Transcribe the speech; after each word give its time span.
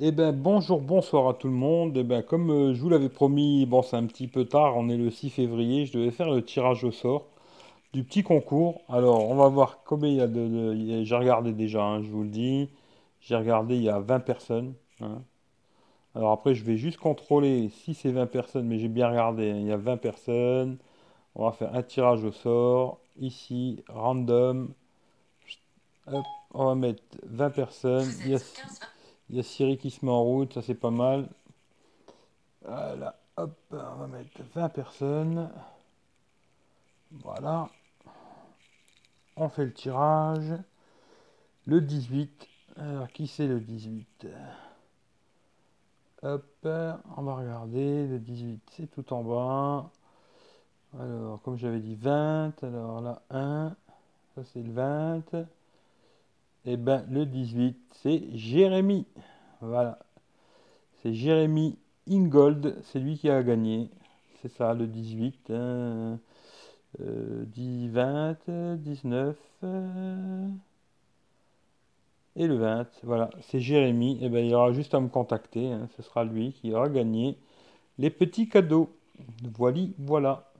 Eh 0.00 0.12
ben 0.12 0.32
bonjour, 0.32 0.80
bonsoir 0.80 1.28
à 1.28 1.34
tout 1.34 1.48
le 1.48 1.54
monde. 1.54 1.96
Eh 1.96 2.04
ben 2.04 2.22
comme 2.22 2.50
euh, 2.50 2.74
je 2.74 2.80
vous 2.80 2.88
l'avais 2.88 3.08
promis, 3.08 3.66
bon 3.66 3.82
c'est 3.82 3.96
un 3.96 4.06
petit 4.06 4.28
peu 4.28 4.44
tard, 4.44 4.76
on 4.76 4.88
est 4.88 4.96
le 4.96 5.10
6 5.10 5.30
février, 5.30 5.86
je 5.86 5.92
devais 5.98 6.10
faire 6.12 6.30
le 6.30 6.44
tirage 6.44 6.84
au 6.84 6.92
sort 6.92 7.26
du 7.94 8.04
petit 8.04 8.22
concours. 8.22 8.82
Alors 8.88 9.28
on 9.30 9.34
va 9.36 9.48
voir 9.48 9.80
combien 9.84 10.10
il 10.10 10.16
y 10.16 10.20
a 10.20 10.28
de... 10.28 11.04
J'ai 11.04 11.16
regardé 11.16 11.52
déjà, 11.52 11.82
hein, 11.84 12.02
je 12.02 12.08
vous 12.10 12.22
le 12.22 12.28
dis. 12.28 12.70
J'ai 13.20 13.36
regardé, 13.36 13.76
il 13.76 13.82
y 13.82 13.88
a 13.90 13.98
20 14.00 14.20
personnes. 14.20 14.74
hein. 15.00 15.22
Alors 16.14 16.32
après 16.32 16.54
je 16.54 16.64
vais 16.64 16.76
juste 16.76 16.98
contrôler 16.98 17.68
si 17.70 17.94
c'est 17.94 18.12
20 18.12 18.26
personnes, 18.26 18.66
mais 18.68 18.78
j'ai 18.78 18.88
bien 18.88 19.08
regardé, 19.10 19.50
hein, 19.50 19.56
il 19.58 19.66
y 19.66 19.72
a 19.72 19.76
20 19.76 19.96
personnes. 19.98 20.78
On 21.34 21.44
va 21.46 21.52
faire 21.52 21.74
un 21.74 21.82
tirage 21.82 22.24
au 22.24 22.32
sort. 22.32 23.00
Ici, 23.20 23.82
random. 23.88 24.70
Hop, 26.06 26.24
on 26.54 26.66
va 26.66 26.74
mettre 26.76 27.02
20 27.24 27.50
personnes. 27.50 28.08
Il 29.30 29.36
y 29.36 29.40
a 29.40 29.42
Siri 29.42 29.78
qui 29.78 29.90
se 29.90 30.04
met 30.04 30.10
en 30.10 30.22
route, 30.22 30.54
ça 30.54 30.62
c'est 30.62 30.74
pas 30.74 30.90
mal. 30.90 31.28
Voilà, 32.62 33.18
hop, 33.36 33.56
on 33.70 33.76
va 33.76 34.06
mettre 34.06 34.42
20 34.54 34.68
personnes. 34.70 35.50
Voilà, 37.10 37.68
on 39.36 39.48
fait 39.48 39.64
le 39.64 39.72
tirage. 39.72 40.54
Le 41.66 41.80
18. 41.80 42.48
Alors, 42.76 43.08
qui 43.08 43.26
c'est 43.26 43.46
le 43.46 43.60
18? 43.60 44.26
Hop, 46.22 46.46
on 46.64 47.22
va 47.22 47.34
regarder. 47.34 48.06
Le 48.06 48.18
18, 48.18 48.62
c'est 48.70 48.86
tout 48.90 49.12
en 49.12 49.22
bas. 49.22 49.90
Alors, 50.98 51.42
comme 51.42 51.56
j'avais 51.58 51.80
dit 51.80 51.94
20, 51.94 52.64
alors 52.64 53.00
là, 53.02 53.22
1. 53.30 53.76
Ça 54.34 54.44
c'est 54.44 54.62
le 54.62 54.72
20. 54.72 55.22
Et 56.66 56.76
ben, 56.76 57.04
le 57.10 57.26
18, 57.26 57.76
c'est 58.02 58.22
Jérémy. 58.34 59.06
Voilà. 59.60 59.98
C'est 61.02 61.14
Jérémy 61.14 61.78
Ingold, 62.10 62.76
c'est 62.84 62.98
lui 63.00 63.18
qui 63.18 63.30
a 63.30 63.42
gagné. 63.42 63.90
C'est 64.42 64.48
ça, 64.48 64.74
le 64.74 64.86
18. 64.86 65.50
hein. 65.50 66.18
Euh, 67.00 67.44
10, 67.46 67.88
20, 67.90 68.36
euh, 68.48 68.76
19 68.76 69.36
euh, 69.64 70.48
et 72.36 72.46
le 72.46 72.56
20. 72.56 72.86
Voilà, 73.02 73.30
c'est 73.42 73.60
Jérémy. 73.60 74.18
Et 74.22 74.28
ben, 74.28 74.44
il 74.44 74.54
aura 74.54 74.72
juste 74.72 74.94
à 74.94 75.00
me 75.00 75.08
contacter. 75.08 75.70
hein. 75.72 75.88
Ce 75.96 76.02
sera 76.02 76.24
lui 76.24 76.52
qui 76.52 76.72
aura 76.74 76.88
gagné 76.88 77.36
les 77.98 78.10
petits 78.10 78.48
cadeaux. 78.48 78.90
Voilà, 79.56 79.80
voilà. 79.98 80.50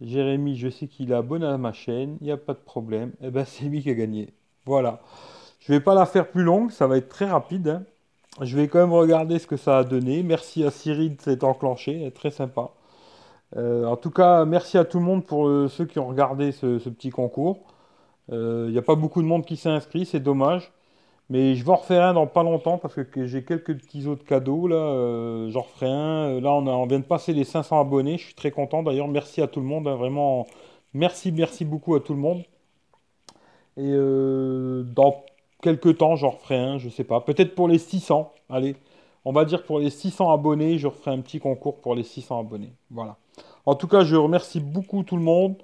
Jérémy, 0.00 0.56
je 0.56 0.68
sais 0.70 0.88
qu'il 0.88 1.12
est 1.12 1.14
abonné 1.14 1.46
à 1.46 1.56
ma 1.58 1.72
chaîne, 1.72 2.18
il 2.20 2.24
n'y 2.24 2.32
a 2.32 2.36
pas 2.36 2.54
de 2.54 2.58
problème. 2.58 3.12
Et 3.20 3.30
ben, 3.30 3.44
c'est 3.46 3.66
lui 3.66 3.82
qui 3.82 3.90
a 3.90 3.94
gagné. 3.94 4.32
Voilà. 4.68 5.00
Je 5.60 5.72
vais 5.72 5.80
pas 5.80 5.94
la 5.94 6.06
faire 6.06 6.28
plus 6.30 6.44
longue, 6.44 6.70
ça 6.70 6.86
va 6.86 6.98
être 6.98 7.08
très 7.08 7.24
rapide. 7.26 7.68
hein. 7.68 7.84
Je 8.42 8.56
vais 8.56 8.68
quand 8.68 8.80
même 8.80 8.92
regarder 8.92 9.38
ce 9.38 9.46
que 9.46 9.56
ça 9.56 9.78
a 9.78 9.84
donné. 9.84 10.22
Merci 10.22 10.64
à 10.64 10.70
Cyril 10.70 11.16
de 11.16 11.22
s'être 11.22 11.44
enclenché, 11.44 12.10
très 12.14 12.30
sympa. 12.30 12.70
Euh, 13.56 13.86
en 13.86 13.96
tout 13.96 14.10
cas, 14.10 14.44
merci 14.44 14.78
à 14.78 14.84
tout 14.84 14.98
le 14.98 15.04
monde 15.06 15.24
pour 15.26 15.48
euh, 15.48 15.68
ceux 15.68 15.86
qui 15.86 15.98
ont 15.98 16.06
regardé 16.08 16.52
ce, 16.52 16.78
petit 16.90 17.10
concours. 17.10 17.60
Euh, 18.32 18.66
Il 18.68 18.72
n'y 18.72 18.78
a 18.78 18.82
pas 18.82 18.96
beaucoup 18.96 19.22
de 19.22 19.26
monde 19.28 19.46
qui 19.46 19.56
s'est 19.56 19.70
inscrit, 19.70 20.06
c'est 20.06 20.20
dommage. 20.20 20.72
Mais 21.30 21.54
je 21.56 21.64
vais 21.64 21.70
en 21.72 21.76
refaire 21.76 22.04
un 22.04 22.14
dans 22.14 22.26
pas 22.26 22.42
longtemps 22.42 22.78
parce 22.78 22.94
que, 23.04 23.26
j'ai 23.26 23.44
quelques 23.44 23.76
petits 23.78 24.06
autres 24.06 24.24
cadeaux 24.24 24.68
là. 24.68 25.48
j'en 25.50 25.62
referai 25.62 25.90
un. 25.90 26.40
Là, 26.40 26.52
on 26.52 26.86
vient 26.86 27.00
de 27.00 27.04
passer 27.04 27.32
les 27.34 27.44
500 27.44 27.80
abonnés. 27.80 28.18
Je 28.18 28.26
suis 28.26 28.34
très 28.34 28.50
content. 28.52 28.82
D'ailleurs, 28.82 29.08
merci 29.08 29.42
à 29.42 29.48
tout 29.48 29.60
le 29.60 29.66
monde. 29.66 29.88
hein, 29.88 29.96
vraiment, 29.96 30.46
merci, 30.94 31.32
merci 31.32 31.64
beaucoup 31.64 31.94
à 31.94 32.00
tout 32.00 32.14
le 32.14 32.20
monde. 32.20 32.42
Et 33.78 33.92
euh, 33.92 34.82
dans 34.82 35.24
quelques 35.62 35.98
temps, 35.98 36.16
j'en 36.16 36.30
referai 36.30 36.58
un, 36.58 36.78
je 36.78 36.88
sais 36.88 37.04
pas. 37.04 37.20
Peut-être 37.20 37.54
pour 37.54 37.68
les 37.68 37.78
600. 37.78 38.32
Allez, 38.50 38.76
on 39.24 39.32
va 39.32 39.44
dire 39.44 39.62
pour 39.64 39.78
les 39.78 39.90
600 39.90 40.32
abonnés, 40.32 40.78
je 40.78 40.88
referai 40.88 41.12
un 41.12 41.20
petit 41.20 41.38
concours 41.38 41.80
pour 41.80 41.94
les 41.94 42.02
600 42.02 42.40
abonnés. 42.40 42.72
Voilà. 42.90 43.16
En 43.66 43.76
tout 43.76 43.86
cas, 43.86 44.04
je 44.04 44.16
remercie 44.16 44.60
beaucoup 44.60 45.04
tout 45.04 45.16
le 45.16 45.22
monde. 45.22 45.56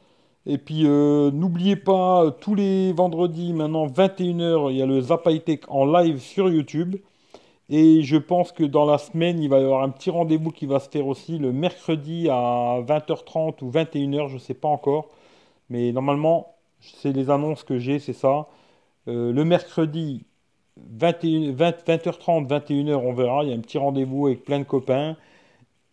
Et 0.47 0.59
puis, 0.59 0.83
euh, 0.87 1.31
n'oubliez 1.33 1.75
pas, 1.75 2.25
euh, 2.25 2.31
tous 2.31 2.55
les 2.55 2.93
vendredis, 2.93 3.53
maintenant 3.53 3.87
21h, 3.87 4.71
il 4.71 4.77
y 4.77 4.83
a 4.83 4.87
le 4.87 5.01
Zap 5.01 5.27
High 5.27 5.43
Tech 5.43 5.61
en 5.69 5.85
live 5.87 6.21
sur 6.21 6.49
YouTube. 6.49 6.97
Et 7.71 8.03
je 8.03 8.17
pense 8.17 8.53
que 8.53 8.63
dans 8.63 8.85
la 8.85 8.99
semaine, 8.99 9.43
il 9.43 9.49
va 9.49 9.59
y 9.59 9.65
avoir 9.65 9.83
un 9.83 9.89
petit 9.89 10.11
rendez-vous 10.11 10.51
qui 10.51 10.67
va 10.67 10.81
se 10.81 10.89
faire 10.89 11.07
aussi 11.07 11.39
le 11.39 11.53
mercredi 11.53 12.29
à 12.29 12.81
20h30 12.87 13.63
ou 13.63 13.71
21h, 13.71 14.29
je 14.29 14.35
ne 14.35 14.39
sais 14.39 14.55
pas 14.55 14.69
encore. 14.69 15.09
Mais 15.71 15.93
normalement, 15.93 16.54
c'est 17.01 17.13
les 17.13 17.31
annonces 17.31 17.65
que 17.65 17.79
j'ai, 17.79 17.99
c'est 17.99 18.13
ça. 18.13 18.49
Euh, 19.09 19.33
le 19.33 19.45
mercredi, 19.45 20.25
21, 20.77 21.53
20, 21.53 21.87
20h30, 21.87 22.49
21h, 22.49 22.95
on 22.95 23.13
verra. 23.15 23.45
Il 23.45 23.51
y 23.51 23.53
a 23.53 23.57
un 23.57 23.61
petit 23.61 23.79
rendez-vous 23.79 24.27
avec 24.27 24.45
plein 24.45 24.59
de 24.61 24.65
copains. 24.65 25.17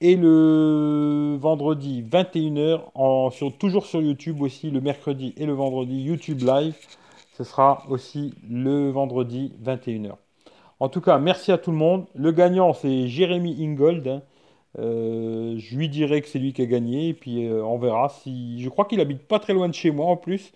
Et 0.01 0.15
le 0.15 1.37
vendredi, 1.39 2.03
21h, 2.03 2.81
en, 2.95 3.29
sur, 3.29 3.55
toujours 3.57 3.85
sur 3.85 4.01
YouTube 4.01 4.41
aussi, 4.41 4.71
le 4.71 4.81
mercredi 4.81 5.33
et 5.37 5.45
le 5.45 5.53
vendredi, 5.53 6.01
YouTube 6.01 6.41
Live. 6.41 6.75
Ce 7.37 7.43
sera 7.43 7.83
aussi 7.89 8.33
le 8.49 8.89
vendredi, 8.89 9.53
21h. 9.63 10.13
En 10.79 10.89
tout 10.89 11.01
cas, 11.01 11.19
merci 11.19 11.51
à 11.51 11.57
tout 11.59 11.71
le 11.71 11.77
monde. 11.77 12.05
Le 12.15 12.31
gagnant, 12.31 12.73
c'est 12.73 13.07
Jérémy 13.07 13.63
Ingold. 13.63 14.07
hein. 14.07 14.21
Euh, 14.79 15.55
je 15.57 15.75
lui 15.77 15.89
dirai 15.89 16.21
que 16.21 16.27
c'est 16.27 16.39
lui 16.39 16.53
qui 16.53 16.61
a 16.61 16.65
gagné. 16.65 17.09
Et 17.09 17.13
puis, 17.13 17.45
euh, 17.47 17.63
on 17.63 17.77
verra 17.77 18.09
si. 18.09 18.61
Je 18.61 18.69
crois 18.69 18.85
qu'il 18.85 18.99
habite 19.01 19.21
pas 19.27 19.39
très 19.39 19.53
loin 19.53 19.69
de 19.69 19.73
chez 19.75 19.91
moi 19.91 20.07
en 20.07 20.17
plus. 20.17 20.51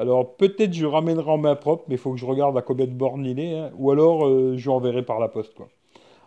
Alors, 0.00 0.36
peut-être 0.36 0.72
je 0.74 0.86
ramènerai 0.86 1.30
en 1.30 1.38
main 1.38 1.54
propre, 1.56 1.84
mais 1.88 1.94
il 1.96 1.98
faut 1.98 2.12
que 2.12 2.18
je 2.18 2.24
regarde 2.26 2.56
à 2.58 2.62
combien 2.62 2.86
de 2.86 2.92
bornes 2.92 3.26
il 3.26 3.38
est. 3.40 3.58
hein. 3.58 3.70
Ou 3.76 3.90
alors, 3.90 4.26
euh, 4.26 4.56
je 4.56 4.62
lui 4.64 4.70
enverrai 4.70 5.02
par 5.04 5.20
la 5.20 5.28
poste. 5.28 5.56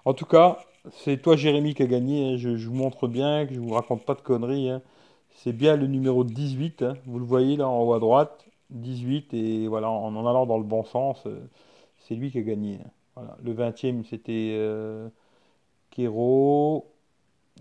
En 0.05 0.13
tout 0.13 0.25
cas, 0.25 0.59
c'est 0.91 1.21
toi, 1.21 1.35
Jérémy, 1.37 1.73
qui 1.75 1.83
a 1.83 1.87
gagné. 1.87 2.33
hein. 2.33 2.37
Je, 2.37 2.49
vous 2.67 2.75
montre 2.75 3.07
bien, 3.07 3.45
que 3.47 3.53
je 3.55 3.59
vous 3.59 3.73
raconte 3.73 4.05
pas 4.05 4.15
de 4.15 4.21
conneries. 4.21 4.69
hein. 4.69 4.81
C'est 5.31 5.53
bien 5.53 5.75
le 5.77 5.87
numéro 5.87 6.23
18. 6.23 6.83
hein. 6.83 6.95
Vous 7.05 7.19
le 7.19 7.25
voyez 7.25 7.57
là 7.57 7.67
en 7.69 7.81
haut 7.83 7.93
à 7.93 7.99
droite. 7.99 8.45
18. 8.71 9.33
Et 9.33 9.67
voilà, 9.67 9.89
en 9.89 10.15
allant 10.27 10.45
dans 10.45 10.57
le 10.57 10.63
bon 10.65 10.83
sens, 10.83 11.23
euh, 11.27 11.49
c'est 11.99 12.15
lui 12.15 12.31
qui 12.31 12.39
a 12.39 12.41
gagné. 12.43 12.79
Le 13.43 13.53
20e, 13.53 14.03
c'était 14.05 14.51
euh, 14.57 15.09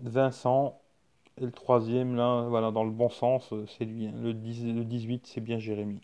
Vincent. 0.03 0.82
Et 1.41 1.45
le 1.45 1.51
troisième, 1.51 2.15
là, 2.15 2.45
voilà, 2.49 2.71
dans 2.71 2.83
le 2.83 2.91
bon 2.91 3.09
sens, 3.09 3.51
euh, 3.53 3.65
c'est 3.77 3.85
lui. 3.85 4.07
hein. 4.07 4.13
Le 4.21 4.33
10 4.33 4.65
le 4.73 4.83
18, 4.83 5.25
c'est 5.27 5.41
bien 5.41 5.57
Jérémy. 5.59 5.99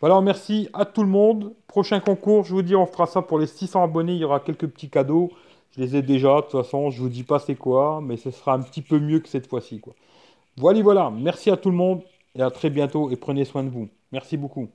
Voilà, 0.00 0.20
merci 0.22 0.68
à 0.74 0.84
tout 0.86 1.02
le 1.02 1.08
monde. 1.08 1.54
Prochain 1.68 2.00
concours, 2.00 2.44
je 2.44 2.54
vous 2.54 2.62
dis, 2.62 2.76
on 2.76 2.86
fera 2.86 3.06
ça 3.06 3.22
pour 3.22 3.38
les 3.38 3.46
600 3.48 3.84
abonnés. 3.84 4.14
Il 4.14 4.18
y 4.20 4.24
aura 4.24 4.40
quelques 4.40 4.68
petits 4.68 4.90
cadeaux. 4.90 5.30
Je 5.72 5.82
les 5.82 5.96
ai 5.96 6.02
déjà, 6.02 6.36
de 6.36 6.42
toute 6.42 6.52
façon, 6.52 6.90
je 6.90 7.02
vous 7.02 7.08
dis 7.10 7.24
pas 7.24 7.38
c'est 7.40 7.56
quoi, 7.56 8.00
mais 8.02 8.16
ce 8.18 8.30
sera 8.30 8.54
un 8.54 8.62
petit 8.62 8.82
peu 8.82 8.98
mieux 9.00 9.20
que 9.20 9.28
cette 9.28 9.48
fois-ci. 9.48 9.80
Voilà, 10.56 10.82
voilà. 10.82 11.10
Merci 11.10 11.50
à 11.50 11.56
tout 11.56 11.70
le 11.70 11.76
monde 11.76 12.02
et 12.36 12.42
à 12.42 12.50
très 12.50 12.70
bientôt 12.70 13.10
et 13.10 13.16
prenez 13.16 13.44
soin 13.44 13.64
de 13.64 13.70
vous. 13.70 13.88
Merci 14.12 14.36
beaucoup. 14.36 14.68